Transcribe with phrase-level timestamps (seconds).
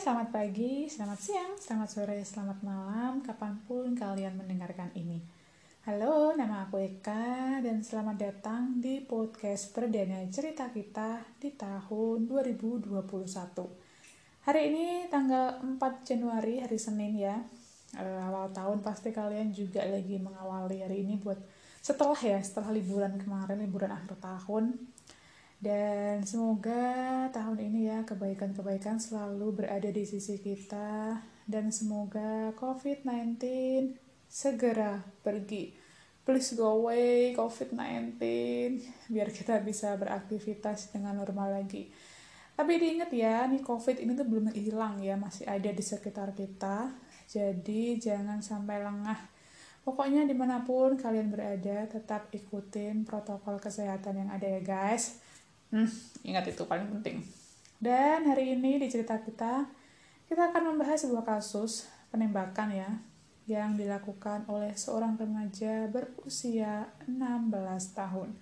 [0.00, 5.20] selamat pagi, selamat siang, selamat sore, selamat malam, kapan pun kalian mendengarkan ini.
[5.84, 12.96] Halo, nama aku Eka dan selamat datang di podcast perdana cerita kita di tahun 2021.
[14.48, 15.76] Hari ini tanggal 4
[16.08, 17.36] Januari, hari Senin ya.
[17.92, 21.36] Uh, awal tahun pasti kalian juga lagi mengawali hari ini buat
[21.84, 24.80] setelah ya, setelah liburan kemarin, liburan akhir tahun
[25.60, 33.36] dan semoga tahun ini ya kebaikan-kebaikan selalu berada di sisi kita dan semoga COVID-19
[34.24, 35.76] segera pergi.
[36.24, 38.16] Please go away COVID-19
[39.12, 41.92] biar kita bisa beraktivitas dengan normal lagi.
[42.56, 46.88] Tapi diingat ya, nih COVID ini tuh belum hilang ya, masih ada di sekitar kita.
[47.28, 49.16] Jadi jangan sampai lengah.
[49.84, 55.20] Pokoknya di mana pun kalian berada, tetap ikutin protokol kesehatan yang ada ya guys
[55.70, 55.86] Hmm,
[56.26, 57.22] ingat itu paling penting.
[57.78, 59.70] Dan hari ini di cerita kita,
[60.26, 62.90] kita akan membahas sebuah kasus penembakan ya,
[63.46, 67.50] yang dilakukan oleh seorang remaja berusia 16
[67.94, 68.34] tahun.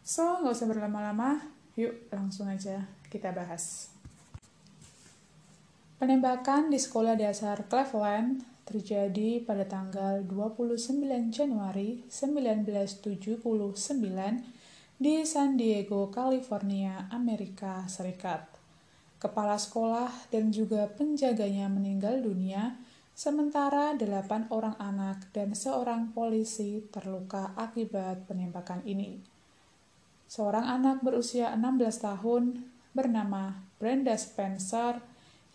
[0.00, 1.44] So, nggak usah berlama-lama,
[1.78, 3.90] yuk langsung aja kita bahas.
[6.00, 10.96] Penembakan di sekolah dasar Cleveland terjadi pada tanggal 29
[11.34, 14.59] Januari 1979
[15.00, 18.44] di San Diego, California, Amerika Serikat.
[19.16, 22.76] Kepala sekolah dan juga penjaganya meninggal dunia,
[23.16, 29.24] sementara delapan orang anak dan seorang polisi terluka akibat penembakan ini.
[30.28, 32.60] Seorang anak berusia 16 tahun
[32.92, 35.00] bernama Brenda Spencer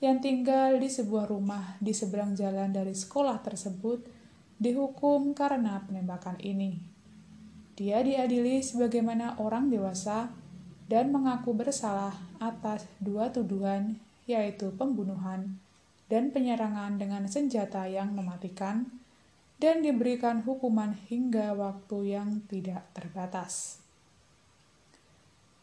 [0.02, 4.10] yang tinggal di sebuah rumah di seberang jalan dari sekolah tersebut
[4.58, 6.95] dihukum karena penembakan ini.
[7.76, 10.32] Dia diadili sebagaimana orang dewasa
[10.88, 15.60] dan mengaku bersalah atas dua tuduhan, yaitu pembunuhan
[16.08, 18.88] dan penyerangan dengan senjata yang mematikan,
[19.60, 23.84] dan diberikan hukuman hingga waktu yang tidak terbatas.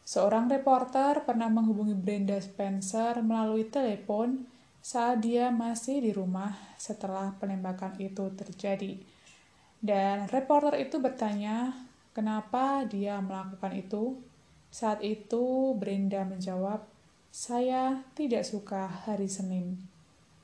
[0.03, 4.45] Seorang reporter pernah menghubungi Brenda Spencer melalui telepon
[4.83, 8.99] saat dia masih di rumah setelah penembakan itu terjadi.
[9.79, 11.73] Dan reporter itu bertanya
[12.13, 14.21] Kenapa dia melakukan itu?
[14.69, 16.85] Saat itu Brenda menjawab,
[17.33, 19.81] "Saya tidak suka hari Senin."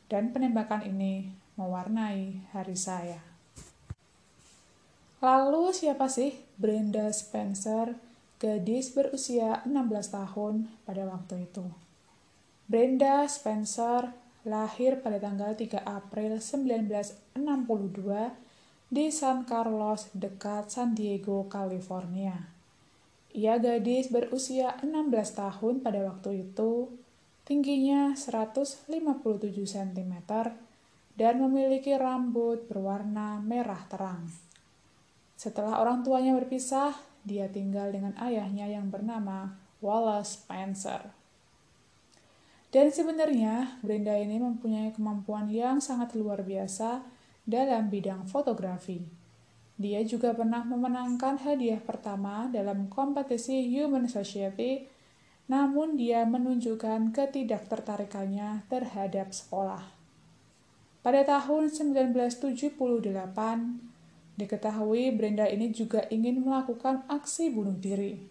[0.08, 1.28] Dan penembakan ini
[1.60, 3.20] mewarnai hari saya.
[5.20, 7.98] Lalu siapa sih Brenda Spencer,
[8.40, 11.68] gadis berusia 16 tahun pada waktu itu?
[12.64, 14.14] Brenda Spencer
[14.46, 17.36] lahir pada tanggal 3 April 1962
[18.88, 22.48] di San Carlos dekat San Diego, California.
[23.36, 26.88] Ia gadis berusia 16 tahun pada waktu itu,
[27.44, 28.88] tingginya 157
[29.68, 30.14] cm,
[31.20, 34.32] dan memiliki rambut berwarna merah terang.
[35.36, 36.96] Setelah orang tuanya berpisah,
[37.28, 39.52] dia tinggal dengan ayahnya yang bernama
[39.84, 41.12] Wallace Spencer.
[42.72, 47.17] Dan sebenarnya Brenda ini mempunyai kemampuan yang sangat luar biasa
[47.48, 49.00] dalam bidang fotografi.
[49.80, 54.84] Dia juga pernah memenangkan hadiah pertama dalam kompetisi Human Society,
[55.48, 59.80] namun dia menunjukkan ketidaktertarikannya terhadap sekolah.
[61.00, 62.68] Pada tahun 1978,
[64.36, 68.28] diketahui Brenda ini juga ingin melakukan aksi bunuh diri.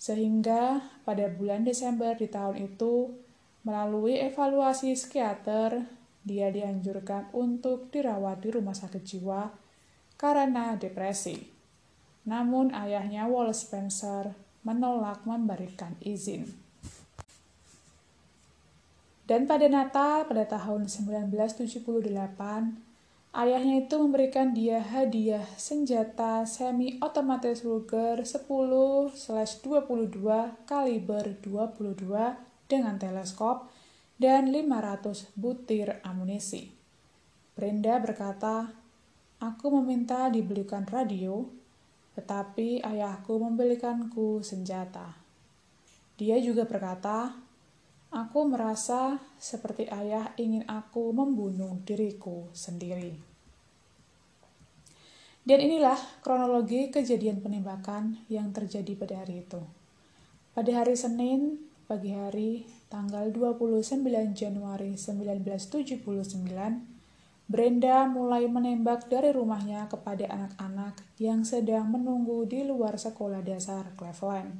[0.00, 3.10] Sehingga pada bulan Desember di tahun itu,
[3.66, 5.82] melalui evaluasi psikiater,
[6.26, 9.46] dia dianjurkan untuk dirawat di rumah sakit jiwa
[10.18, 11.38] karena depresi.
[12.26, 14.34] Namun ayahnya Wallace Spencer
[14.66, 16.50] menolak memberikan izin.
[19.26, 21.94] Dan pada Natal pada tahun 1978,
[23.34, 29.14] ayahnya itu memberikan dia hadiah senjata semi otomatis Ruger 10/22
[30.66, 33.70] kaliber 22 dengan teleskop
[34.16, 36.72] dan 500 butir amunisi.
[37.56, 38.72] Brenda berkata,
[39.36, 41.44] Aku meminta dibelikan radio,
[42.16, 45.12] tetapi ayahku membelikanku senjata.
[46.16, 47.36] Dia juga berkata,
[48.08, 53.36] Aku merasa seperti ayah ingin aku membunuh diriku sendiri.
[55.46, 59.62] Dan inilah kronologi kejadian penembakan yang terjadi pada hari itu.
[60.56, 63.98] Pada hari Senin, pagi hari, tanggal 29
[64.34, 66.96] Januari 1979,
[67.46, 74.58] Brenda mulai menembak dari rumahnya kepada anak-anak yang sedang menunggu di luar sekolah dasar Cleveland.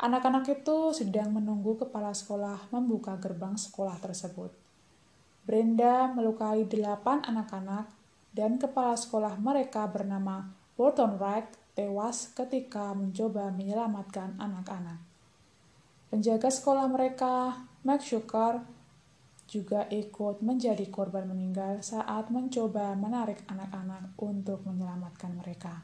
[0.00, 4.50] Anak-anak itu sedang menunggu kepala sekolah membuka gerbang sekolah tersebut.
[5.44, 7.92] Brenda melukai delapan anak-anak
[8.32, 15.13] dan kepala sekolah mereka bernama Walton Wright tewas ketika mencoba menyelamatkan anak-anak.
[16.14, 18.62] Penjaga sekolah mereka, Max Schucker,
[19.50, 25.82] juga ikut menjadi korban meninggal saat mencoba menarik anak-anak untuk menyelamatkan mereka.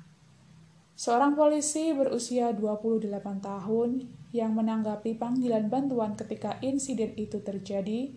[0.94, 3.10] Seorang polisi berusia 28
[3.42, 8.14] tahun yang menanggapi panggilan bantuan ketika insiden itu terjadi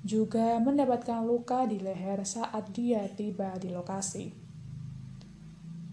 [0.00, 4.32] juga mendapatkan luka di leher saat dia tiba di lokasi.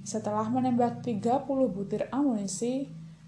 [0.08, 2.88] Setelah menembak 30 butir amunisi,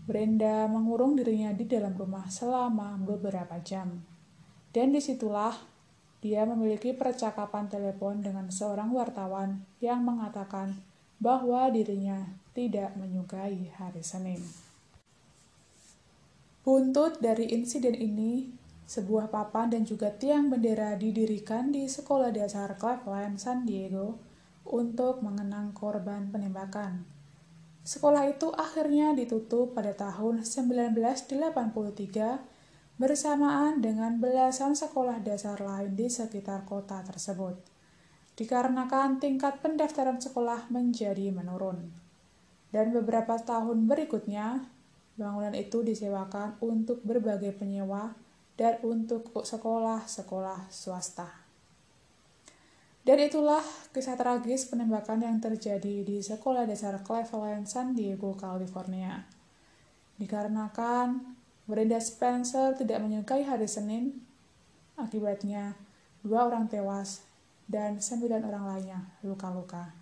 [0.09, 4.01] Brenda mengurung dirinya di dalam rumah selama beberapa jam.
[4.73, 5.53] Dan di situlah
[6.17, 10.81] dia memiliki percakapan telepon dengan seorang wartawan yang mengatakan
[11.21, 12.25] bahwa dirinya
[12.57, 14.41] tidak menyukai hari Senin.
[16.65, 18.49] Buntut dari insiden ini,
[18.89, 24.17] sebuah papan dan juga tiang bendera didirikan di Sekolah Dasar Cleveland, San Diego
[24.65, 27.18] untuk mengenang korban penembakan.
[27.89, 31.41] Sekolah itu akhirnya ditutup pada tahun 1983
[33.01, 37.57] bersamaan dengan belasan sekolah dasar lain di sekitar kota tersebut,
[38.37, 41.89] dikarenakan tingkat pendaftaran sekolah menjadi menurun.
[42.69, 44.69] Dan beberapa tahun berikutnya,
[45.17, 48.13] bangunan itu disewakan untuk berbagai penyewa
[48.53, 51.38] dan untuk sekolah-sekolah swasta.
[53.03, 53.63] Dan itulah
[53.95, 59.23] kisah tragis penembakan yang terjadi di Sekolah Dasar Cleveland, San Diego, California.
[60.19, 64.19] Dikarenakan Brenda Spencer tidak menyukai hari Senin,
[64.99, 65.79] akibatnya
[66.25, 67.23] dua orang tewas
[67.69, 69.93] dan sembilan orang lainnya luka-luka.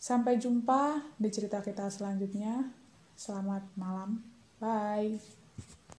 [0.00, 2.72] Sampai jumpa di cerita kita selanjutnya.
[3.12, 4.24] Selamat malam.
[4.56, 5.39] Bye.